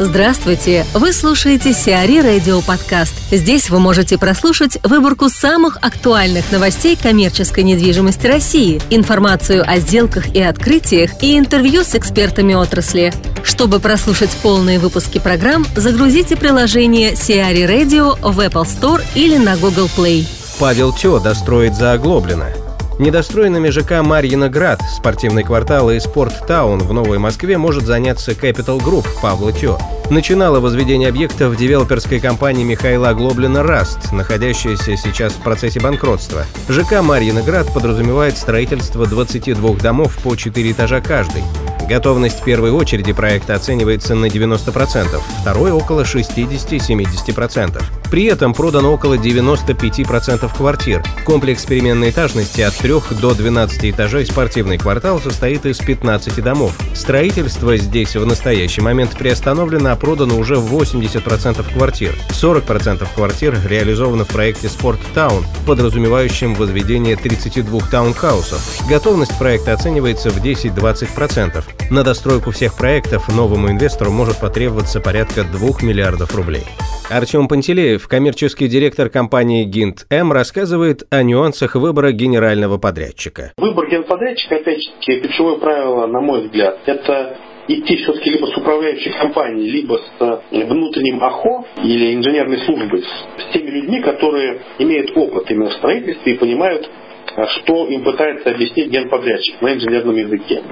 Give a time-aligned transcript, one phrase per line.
[0.00, 0.84] Здравствуйте!
[0.92, 3.14] Вы слушаете Сиари Радио Подкаст.
[3.30, 10.42] Здесь вы можете прослушать выборку самых актуальных новостей коммерческой недвижимости России, информацию о сделках и
[10.42, 13.12] открытиях и интервью с экспертами отрасли.
[13.44, 19.88] Чтобы прослушать полные выпуски программ, загрузите приложение Сиари Radio в Apple Store или на Google
[19.96, 20.26] Play.
[20.58, 22.46] Павел Тё достроит за оглоблено–
[22.98, 29.52] Недостроенными ЖК Марьиноград, спортивный квартал и Спорттаун в Новой Москве может заняться Capital Group Павла
[29.52, 29.78] Тё.
[30.10, 36.44] Начинала возведение объекта в девелоперской компании Михаила Глоблина «Раст», находящаяся сейчас в процессе банкротства.
[36.68, 41.42] ЖК Марьиноград подразумевает строительство 22 домов по 4 этажа каждый.
[41.88, 47.82] Готовность первой очереди проекта оценивается на 90%, второй– около 60-70%.
[48.10, 51.02] При этом продано около 95% квартир.
[51.24, 56.76] Комплекс переменной этажности от 3 до 12 этажей спортивный квартал состоит из 15 домов.
[56.94, 62.14] Строительство здесь в настоящий момент приостановлено, а продано уже 80% квартир.
[62.30, 68.60] 40% квартир реализовано в проекте Спорт Таун, подразумевающем возведение 32 таунхаусов.
[68.88, 71.64] Готовность проекта оценивается в 10-20%.
[71.90, 76.64] На достройку всех проектов новому инвестору может потребоваться порядка 2 миллиардов рублей.
[77.10, 83.52] Артем Пантелеев, коммерческий директор компании «Гинт М», рассказывает о нюансах выбора генерального подрядчика.
[83.56, 87.36] Выбор генподрядчика, опять-таки, ключевое правило, на мой взгляд, это
[87.68, 93.52] идти все-таки либо с управляющей компанией, либо с э, внутренним АХО или инженерной службой, с
[93.52, 96.88] теми людьми, которые имеют опыт именно в строительстве и понимают,
[97.36, 100.62] а что им пытается объяснить генподрядчик на инженерном языке.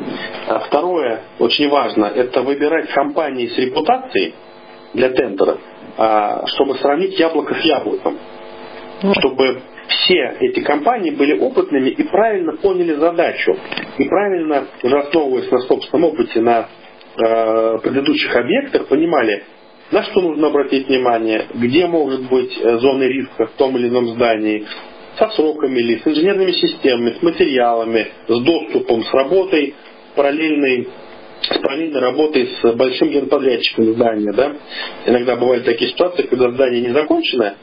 [0.48, 4.34] А второе, очень важно, это выбирать компании с репутацией
[4.95, 5.59] для тендера,
[5.97, 8.19] а, чтобы сравнить яблоко с яблоком.
[9.19, 13.57] Чтобы все эти компании были опытными и правильно поняли задачу.
[13.98, 16.69] И правильно, уже основываясь на собственном опыте, на
[17.17, 19.43] э, предыдущих объектах, понимали,
[19.91, 24.07] на что нужно обратить внимание, где может быть э, зоны риска в том или ином
[24.09, 24.67] здании,
[25.19, 29.74] со сроками или с инженерными системами, с материалами, с доступом, с работой
[30.14, 30.89] параллельной
[31.42, 34.33] с параллельной работой с большим генподрядчиком здания.
[34.33, 34.57] Да?
[35.07, 37.57] Иногда бывали такие ситуации, когда здание не закончено,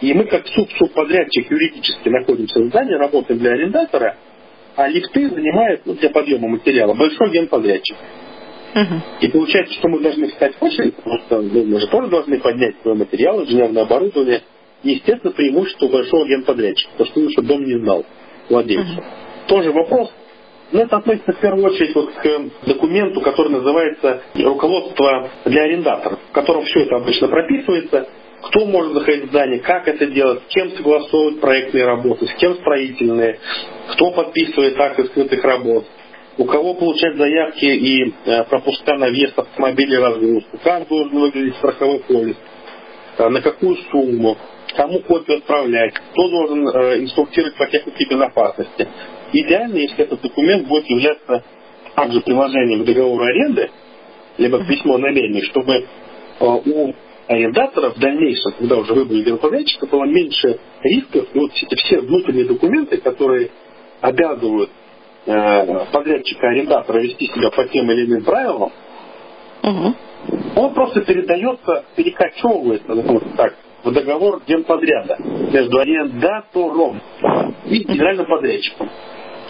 [0.00, 4.16] и мы как суб-субподрядчик юридически находимся в здании, работаем для арендатора,
[4.74, 7.96] а лифты занимает ну, для подъема материала большой генподрядчик.
[8.74, 9.00] Uh-huh.
[9.20, 12.40] И получается, что мы должны встать в очередь, потому что ну, мы же тоже должны
[12.40, 14.42] поднять свой материал, инженерное оборудование,
[14.82, 18.04] естественно, преимущество большого генподрядчика, потому что он еще дом не знал
[18.48, 18.98] владельцу.
[18.98, 19.48] Uh-huh.
[19.48, 20.10] Тоже вопрос.
[20.72, 26.32] Но это относится в первую очередь вот к документу, который называется руководство для арендаторов, в
[26.32, 28.08] котором все это обычно прописывается,
[28.42, 32.54] кто может заходить в здание, как это делать, с кем согласовывать проектные работы, с кем
[32.54, 33.38] строительные,
[33.92, 35.84] кто подписывает акты скрытых работ,
[36.38, 41.56] у кого получать заявки и э, пропуска на въезд автомобиля и разгрузку, как должен выглядеть
[41.56, 42.36] страховой полис,
[43.18, 44.38] э, на какую сумму,
[44.74, 48.88] кому копию отправлять, кто должен э, инструктировать по технике безопасности.
[49.32, 51.42] Идеально, если этот документ будет являться
[51.94, 53.70] также приложением к договору аренды,
[54.38, 55.84] либо к письму намерений, чтобы э,
[56.40, 56.92] у
[57.28, 61.26] арендатора в дальнейшем, когда уже выбрали генподрядчика, было меньше рисков.
[61.32, 63.50] И вот эти все внутренние документы, которые
[64.00, 64.70] обязывают
[65.26, 68.72] э, подрядчика арендатора вести себя по тем или иным правилам,
[69.62, 69.94] угу.
[70.56, 75.18] он просто передается, перекочевывается, назовем так, в договор генподряда
[75.52, 77.00] между арендатором
[77.66, 78.90] и генеральным подрядчиком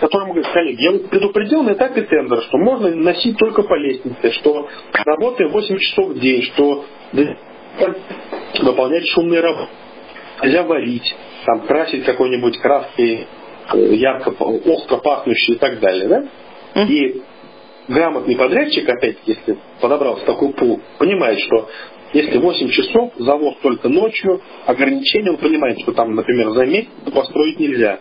[0.03, 4.69] которому коллеги, я вот предупредил на этапе тендера, что можно носить только по лестнице, что
[4.93, 6.85] работаем 8 часов в день, что
[8.61, 9.71] выполнять шумные работы,
[10.43, 11.15] нельзя варить,
[11.47, 13.29] там, красить какой-нибудь краской
[13.75, 16.83] э, ярко, остро пахнущей и так далее, да?
[16.83, 17.23] И
[17.87, 21.69] грамотный подрядчик, опять если подобрался такой пул, понимает, что
[22.13, 27.61] если 8 часов, завод только ночью, ограничения, он понимает, что там, например, за месяц построить
[27.61, 28.01] нельзя.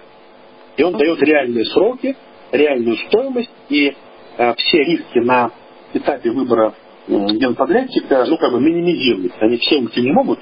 [0.78, 2.16] И он дает реальные сроки,
[2.52, 3.94] реальную стоимость, и
[4.38, 5.52] э, все риски на
[5.94, 6.74] этапе выбора
[7.08, 9.40] э, генподрядчика, ну, как бы минимизируются.
[9.42, 10.40] Они все уйти не могут,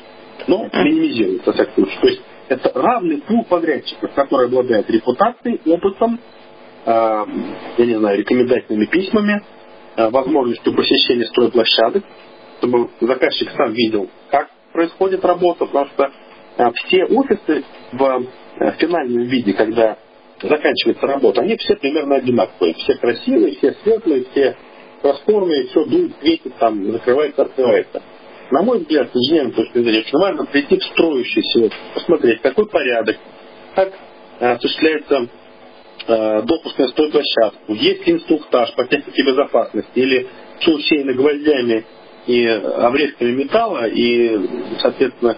[0.48, 6.20] но минимизируются, так То есть это равный пул подрядчиков, которые обладают репутацией, опытом,
[6.86, 7.26] э,
[7.78, 9.42] я не знаю, рекомендательными письмами,
[9.96, 12.04] э, возможностью посещения стройплощадок,
[12.60, 16.12] чтобы заказчик сам видел, как происходит работа, потому что
[16.58, 19.98] а, все офисы в а, финальном виде, когда
[20.42, 22.74] заканчивается работа, они все примерно одинаковые.
[22.76, 24.56] Все красивые, все светлые, все
[25.02, 28.02] просторные, все дует, светит, там, закрывается, открывается.
[28.52, 33.18] На мой взгляд, с инженерной точки зрения, очень важно прийти в строящийся, посмотреть, какой порядок,
[33.76, 33.94] как
[34.40, 35.28] а, осуществляется
[36.08, 40.28] э, допуск на стройплощадку, есть ли инструктаж по технике безопасности или
[40.60, 41.86] все усеяно гвоздями
[42.26, 44.40] и обрезками металла, и,
[44.82, 45.38] соответственно,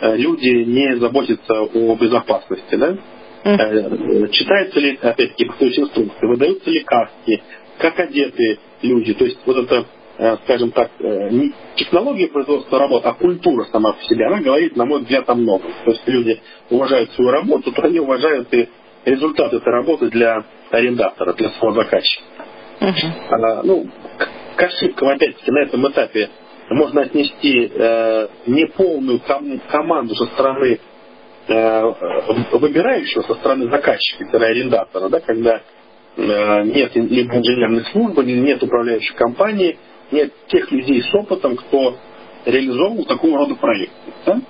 [0.00, 2.96] люди не заботятся о безопасности, да?
[3.44, 4.28] Mm.
[4.30, 7.42] Читаются ли, опять-таки, повторюсь, инструкции, выдаются ли каски,
[7.78, 9.14] как одеты люди.
[9.14, 9.86] То есть вот это,
[10.18, 14.76] э, скажем так, э, не технология производства работы, а культура сама по себе, она говорит,
[14.76, 15.72] на мой взгляд, о многом.
[15.84, 16.40] То есть люди
[16.70, 18.68] уважают свою работу, то они уважают и
[19.04, 22.24] результат этой работы для арендатора, для своего заказчика.
[22.80, 23.12] Uh-huh.
[23.30, 23.86] А, ну,
[24.56, 26.30] к ошибкам, опять-таки, на этом этапе
[26.70, 30.78] можно отнести э, неполную ком- команду со стороны э,
[31.48, 35.60] выбирающего, со стороны заказчика, или арендатора, да, когда
[36.16, 39.78] э, нет либо инженерной службы, нет управляющей компании,
[40.10, 41.96] нет тех людей с опытом, кто
[42.44, 43.94] реализовывал такого рода проекты.
[44.26, 44.40] Да?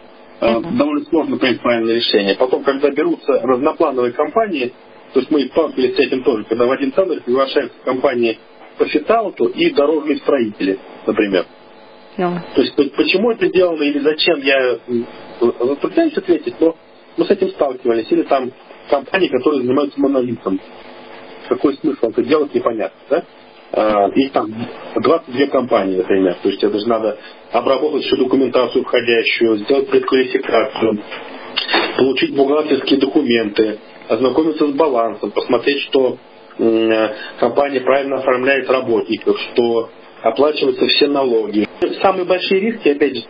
[0.40, 0.76] Uh-huh.
[0.76, 2.34] Довольно сложно принять правильное решение.
[2.34, 4.72] Потом, когда берутся разноплановые компании,
[5.12, 8.38] то есть мы сталкивались с этим тоже, когда в один тендер приглашаются компании
[8.78, 11.46] по фитауту и дорожные строители, например.
[12.18, 12.30] No.
[12.30, 12.40] Ну.
[12.54, 14.78] То есть почему это сделано или зачем, я
[15.46, 16.76] затрудняюсь ответить, но
[17.16, 18.10] мы с этим сталкивались.
[18.10, 18.52] Или там
[18.88, 20.60] компании, которые занимаются монолитом.
[21.48, 22.98] Какой смысл это делать, непонятно.
[23.10, 23.24] Да?
[23.72, 24.52] А, их там
[24.96, 26.36] 22 компании, например.
[26.42, 27.18] То есть это же надо
[27.52, 30.98] обработать всю документацию входящую, сделать предквалификацию,
[31.96, 33.78] получить бухгалтерские документы,
[34.08, 36.18] ознакомиться с балансом, посмотреть, что
[37.38, 39.88] компания правильно оформляет работников, что
[40.22, 41.66] оплачиваются все налоги.
[42.02, 43.24] Самые большие риски, опять же,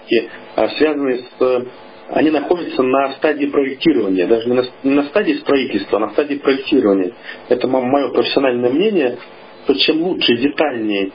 [0.56, 1.66] а, связаны с
[2.12, 6.34] они находятся на стадии проектирования, даже не на, не на стадии строительства, а на стадии
[6.34, 7.14] проектирования.
[7.48, 9.18] Это мое профессиональное мнение,
[9.64, 11.10] что чем лучше, детальнее,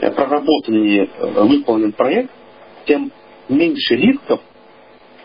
[0.00, 2.30] э, проработаннее э, выполнен проект,
[2.84, 3.10] тем
[3.48, 4.40] меньше рисков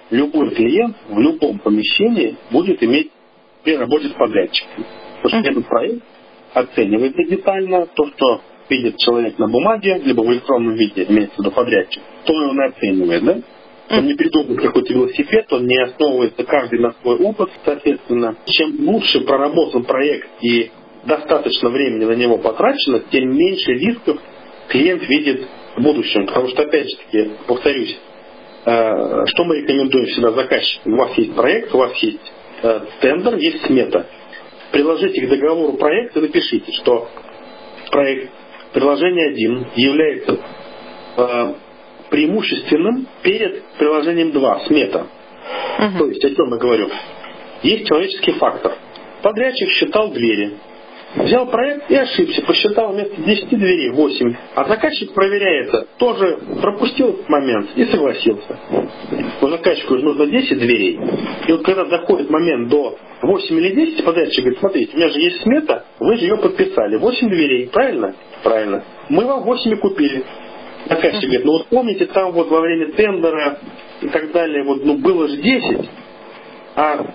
[0.10, 3.12] любой клиент в любом помещении будет иметь
[3.64, 4.86] при работе с подрядчиком.
[5.22, 6.04] Потому что этот проект
[6.54, 11.52] оценивается детально, то, что видит человек на бумаге, либо в электронном виде, имеется в виду
[11.52, 13.38] подрядчик, то он и оценивает, да?
[13.90, 17.50] Он не придумывает какой-то велосипед, он не основывается каждый на свой опыт.
[17.66, 20.70] Соответственно, чем лучше проработан проект и
[21.06, 24.20] достаточно времени на него потрачено, тем меньше рисков
[24.68, 26.28] клиент видит в будущем.
[26.28, 27.98] Потому что, опять же таки, повторюсь,
[28.66, 30.94] э, что мы рекомендуем всегда заказчикам?
[30.94, 32.32] У вас есть проект, у вас есть
[32.62, 34.06] э, тендер, есть смета.
[34.72, 37.10] Приложите к договору проект и напишите, что
[37.90, 38.30] проект
[38.72, 40.40] приложение 1 является
[41.18, 41.54] э,
[42.10, 45.08] преимущественным перед приложением 2, смета.
[45.80, 45.98] Угу.
[45.98, 46.90] То есть, о чем я говорю?
[47.64, 48.74] Есть человеческий фактор.
[49.22, 50.54] Подрядчик считал двери.
[51.16, 54.36] Взял проект и ошибся, посчитал вместо 10 дверей 8.
[54.54, 58.60] А заказчик, проверяя это, тоже пропустил этот момент и согласился.
[59.42, 61.00] У заказчику нужно 10 дверей.
[61.48, 65.20] И вот когда доходит момент до 8 или 10, подрядчик говорит, смотрите, у меня же
[65.20, 66.98] есть смета, вы же ее подписали.
[66.98, 68.14] 8 дверей, правильно?
[68.44, 68.84] Правильно.
[69.10, 70.24] Мы вам 8 и купили
[70.90, 73.60] заказчик говорит, ну вот помните, там вот во время тендера
[74.02, 75.90] и так далее, вот, ну было же 10,
[76.76, 77.06] а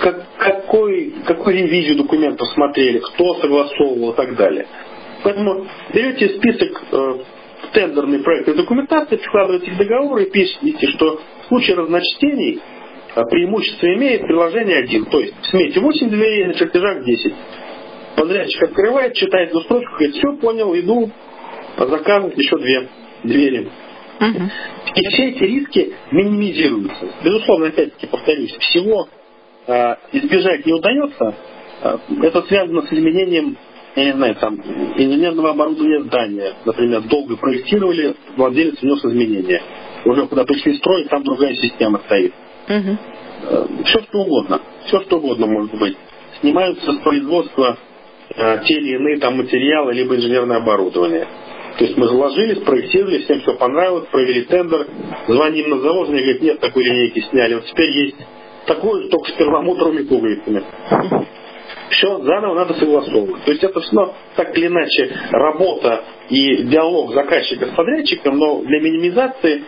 [0.00, 4.66] как, какой, какую ревизию документов смотрели, кто согласовывал и так далее.
[5.24, 7.18] Поэтому берете список э,
[7.72, 12.60] тендерной проектной документации, прикладываете к договору и пишите, что в случае разночтений
[13.16, 15.06] э, преимущество имеет приложение 1.
[15.06, 17.34] То есть в смете 8 дверей, на чертежах 10.
[18.16, 21.10] Подрядчик открывает, читает эту строчку, говорит, все, понял, иду,
[21.78, 22.88] по заказу еще две
[23.22, 23.68] двери.
[24.20, 24.50] Угу.
[24.96, 27.06] И все эти риски минимизируются.
[27.24, 29.08] Безусловно, опять-таки, повторюсь, всего
[29.68, 31.34] э, избежать не удается.
[31.82, 33.56] Э, это связано с изменением,
[33.94, 34.56] я не знаю, там,
[34.96, 36.52] инженерного оборудования здания.
[36.64, 39.62] Например, долго проектировали, владелец внес изменения.
[40.04, 42.32] Уже когда пришли строить, там другая система стоит.
[42.68, 42.98] Угу.
[43.50, 44.60] Э, все что угодно.
[44.86, 45.96] Все что угодно может быть.
[46.40, 47.78] Снимаются с производства
[48.34, 51.28] э, те или иные там материалы, либо инженерное оборудование.
[51.78, 54.88] То есть мы заложили, спроектировали, всем все понравилось, провели тендер,
[55.28, 58.16] звоним на завод, они говорят, нет, такой линейки сняли, вот теперь есть
[58.66, 60.64] такой, только с перламутровыми пуговицами.
[61.90, 63.44] Все заново надо согласовывать.
[63.44, 68.80] То есть это все так или иначе работа и диалог заказчика с подрядчиком, но для
[68.80, 69.62] минимизации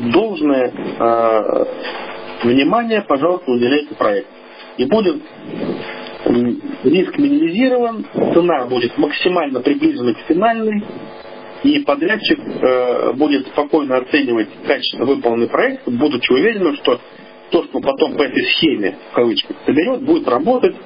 [0.00, 1.64] должное э,
[2.42, 4.30] внимание, пожалуйста, уделяйте проекту.
[4.76, 5.22] И будет
[6.82, 10.82] риск минимизирован, цена будет максимально приближена к финальной,
[11.64, 17.00] и подрядчик э, будет спокойно оценивать качество выполненный проект, будучи уверенным, что
[17.50, 20.76] то, что потом по этой схеме, в кавычках, соберет, будет работать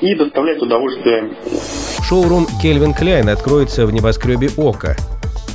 [0.00, 1.30] и доставлять удовольствие.
[2.02, 4.96] Шоурум Кельвин Кляйн откроется в небоскребе Ока.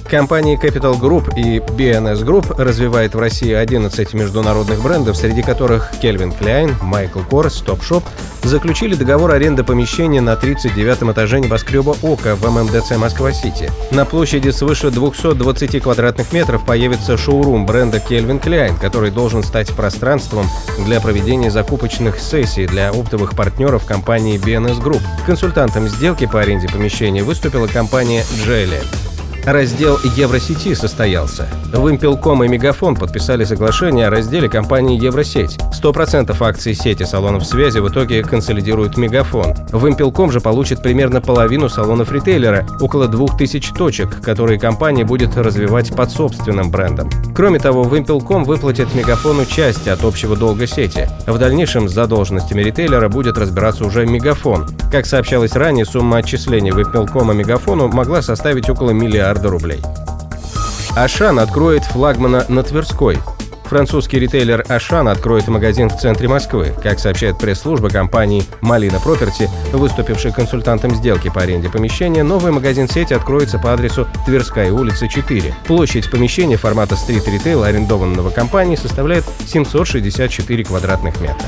[0.09, 6.31] Компании Capital Group и BNS Group развивает в России 11 международных брендов, среди которых Calvin
[6.39, 8.03] Klein, Michael Kors, Topshop,
[8.47, 13.71] заключили договор аренды помещения на 39 этаже небоскреба «Ока» в ММДЦ Москва-Сити.
[13.91, 20.47] На площади свыше 220 квадратных метров появится шоурум бренда Calvin Klein, который должен стать пространством
[20.85, 25.01] для проведения закупочных сессий для оптовых партнеров компании BNS Group.
[25.25, 28.83] Консультантом сделки по аренде помещения выступила компания Jelly.
[29.45, 31.47] Раздел Евросети состоялся.
[31.71, 35.59] Вымпелком и Мегафон подписали соглашение о разделе компании Евросеть.
[35.71, 39.53] 100% акций сети салонов связи в итоге консолидирует Мегафон.
[39.71, 46.09] Вымпелком же получит примерно половину салонов ритейлера, около 2000 точек, которые компания будет развивать под
[46.09, 47.11] собственным брендом.
[47.35, 51.07] Кроме того, Вымпелком выплатит Мегафону части от общего долга сети.
[51.27, 54.65] В дальнейшем с задолженностями ритейлера будет разбираться уже Мегафон.
[54.91, 59.81] Как сообщалось ранее, сумма отчислений Вымпелкома Мегафону могла составить около миллиарда миллиарда рублей.
[60.95, 63.17] Ашан откроет флагмана на Тверской.
[63.65, 66.73] Французский ритейлер Ашан откроет магазин в центре Москвы.
[66.83, 73.13] Как сообщает пресс-служба компании Малина Проперти, выступившей консультантом сделки по аренде помещения, новый магазин сети
[73.13, 75.53] откроется по адресу Тверская улица 4.
[75.65, 81.47] Площадь помещения формата стрит-ритейл, арендованного компанией, составляет 764 квадратных метра.